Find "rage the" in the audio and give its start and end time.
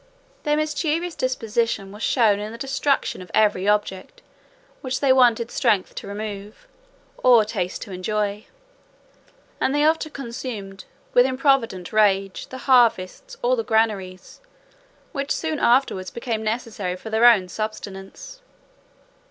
11.93-12.57